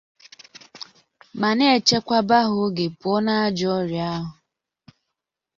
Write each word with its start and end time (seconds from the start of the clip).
ma 1.39 1.49
na-echekwaba 1.57 2.37
ha 2.47 2.51
oge 2.65 2.85
pụọ 2.99 3.17
n'ajọ 3.25 3.67
ọrịa 3.79 4.07
ahụ. 4.17 4.29